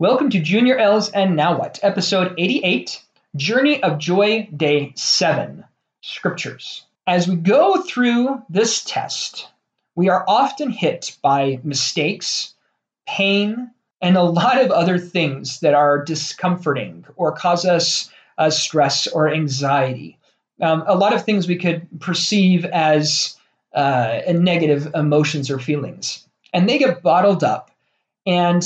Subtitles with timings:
[0.00, 3.02] Welcome to Junior L's and Now What, episode 88,
[3.34, 5.64] Journey of Joy, day 7,
[6.02, 6.86] Scriptures.
[7.08, 9.48] As we go through this test,
[9.96, 12.54] we are often hit by mistakes,
[13.08, 18.08] pain, and a lot of other things that are discomforting or cause us
[18.38, 20.16] uh, stress or anxiety.
[20.62, 23.36] Um, a lot of things we could perceive as
[23.74, 26.24] uh, negative emotions or feelings.
[26.52, 27.72] And they get bottled up
[28.28, 28.62] and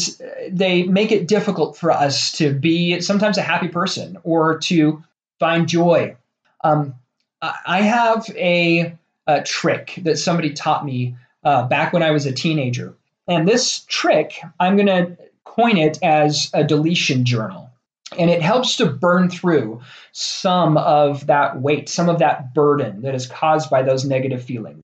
[0.50, 5.02] they make it difficult for us to be sometimes a happy person or to
[5.38, 6.16] find joy.
[6.64, 6.96] Um,
[7.40, 8.98] I have a,
[9.28, 12.94] a, trick that somebody taught me uh, back when I was a teenager.
[13.28, 17.70] And this trick, I'm going to coin it as a deletion journal.
[18.18, 23.14] And it helps to burn through some of that weight, some of that burden that
[23.14, 24.82] is caused by those negative feelings.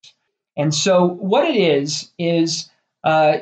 [0.56, 2.70] And so, what it is, is
[3.05, 3.38] uh,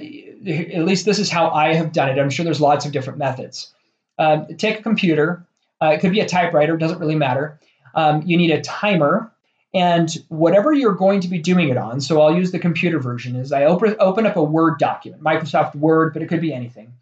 [0.47, 2.19] at least this is how I have done it.
[2.19, 3.73] I'm sure there's lots of different methods.
[4.19, 5.47] Um, take a computer,
[5.83, 7.59] uh, it could be a typewriter, doesn't really matter.
[7.95, 9.33] Um, you need a timer,
[9.75, 12.01] and whatever you're going to be doing it on.
[12.01, 13.37] So I'll use the computer version.
[13.37, 16.93] Is I open open up a Word document, Microsoft Word, but it could be anything.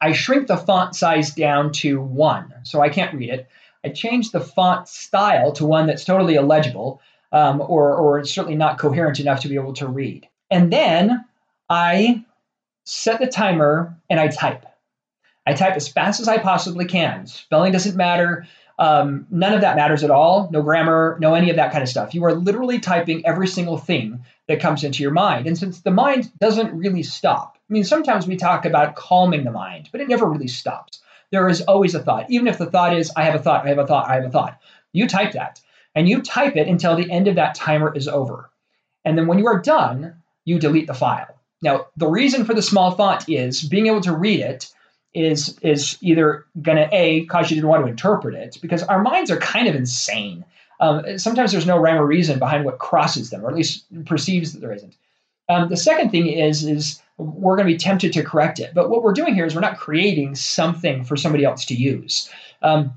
[0.00, 3.48] I shrink the font size down to one, so I can't read it.
[3.84, 7.00] I change the font style to one that's totally illegible,
[7.32, 10.26] um, or or certainly not coherent enough to be able to read.
[10.50, 11.24] And then
[11.68, 12.24] I
[12.84, 14.64] set the timer and I type.
[15.46, 17.26] I type as fast as I possibly can.
[17.26, 18.46] Spelling doesn't matter.
[18.78, 20.48] Um, none of that matters at all.
[20.50, 22.14] No grammar, no any of that kind of stuff.
[22.14, 25.46] You are literally typing every single thing that comes into your mind.
[25.46, 29.50] And since the mind doesn't really stop, I mean, sometimes we talk about calming the
[29.50, 31.00] mind, but it never really stops.
[31.30, 32.30] There is always a thought.
[32.30, 34.24] Even if the thought is, I have a thought, I have a thought, I have
[34.24, 34.58] a thought.
[34.92, 35.60] You type that
[35.94, 38.50] and you type it until the end of that timer is over.
[39.04, 41.38] And then when you are done, you delete the file.
[41.64, 44.70] Now, the reason for the small font is being able to read it
[45.14, 49.02] is is either going to a cause you to want to interpret it because our
[49.02, 50.44] minds are kind of insane.
[50.80, 54.52] Um, sometimes there's no rhyme or reason behind what crosses them, or at least perceives
[54.52, 54.96] that there isn't.
[55.48, 58.90] Um, the second thing is is we're going to be tempted to correct it, but
[58.90, 62.28] what we're doing here is we're not creating something for somebody else to use.
[62.60, 62.92] Um,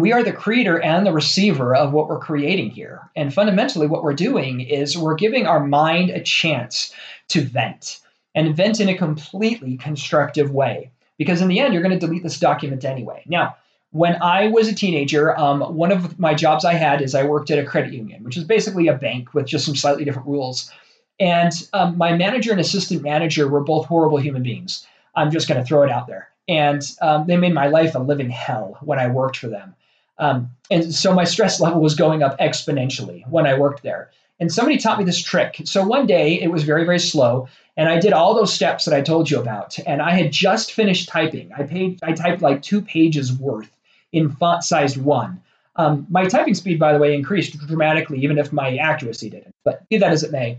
[0.00, 3.10] we are the creator and the receiver of what we're creating here.
[3.16, 6.92] And fundamentally, what we're doing is we're giving our mind a chance
[7.28, 8.00] to vent
[8.34, 10.90] and vent in a completely constructive way.
[11.16, 13.22] Because in the end, you're going to delete this document anyway.
[13.26, 13.56] Now,
[13.90, 17.50] when I was a teenager, um, one of my jobs I had is I worked
[17.50, 20.70] at a credit union, which is basically a bank with just some slightly different rules.
[21.18, 24.86] And um, my manager and assistant manager were both horrible human beings.
[25.14, 26.28] I'm just going to throw it out there.
[26.46, 29.74] And um, they made my life a living hell when I worked for them.
[30.18, 34.10] Um, and so my stress level was going up exponentially when I worked there.
[34.40, 35.60] And somebody taught me this trick.
[35.64, 37.48] So one day it was very, very slow.
[37.76, 39.78] And I did all those steps that I told you about.
[39.86, 41.50] And I had just finished typing.
[41.56, 43.70] I paid I typed like two pages worth
[44.12, 45.40] in font size one.
[45.76, 49.54] Um, my typing speed, by the way, increased dramatically, even if my accuracy didn't.
[49.64, 50.58] But be that as it may,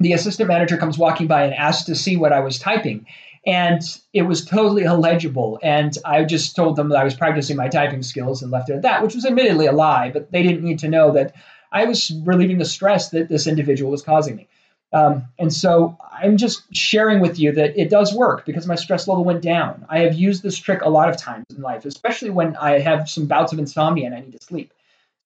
[0.00, 3.06] the assistant manager comes walking by and asks to see what I was typing.
[3.46, 3.82] And
[4.12, 5.58] it was totally illegible.
[5.62, 8.74] And I just told them that I was practicing my typing skills and left it
[8.74, 11.34] at that, which was admittedly a lie, but they didn't need to know that
[11.70, 14.48] I was relieving the stress that this individual was causing me.
[14.94, 19.08] Um, and so I'm just sharing with you that it does work because my stress
[19.08, 19.84] level went down.
[19.88, 23.08] I have used this trick a lot of times in life, especially when I have
[23.08, 24.72] some bouts of insomnia and I need to sleep.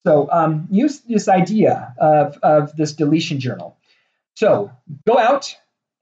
[0.06, 3.76] So um, use this idea of, of this deletion journal.
[4.36, 4.70] So
[5.06, 5.54] go out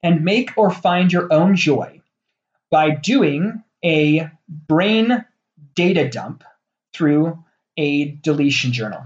[0.03, 2.01] and make or find your own joy
[2.71, 5.25] by doing a brain
[5.75, 6.45] data dump
[6.93, 7.45] through
[7.77, 9.03] a deletion journal.